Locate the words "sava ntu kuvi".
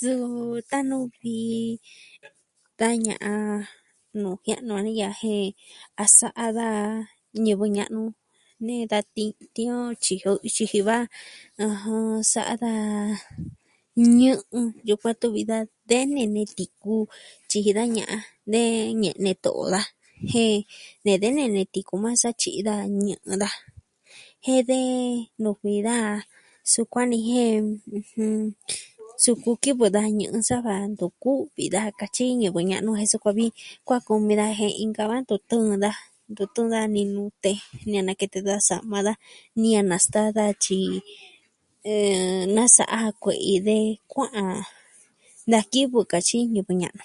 30.48-31.64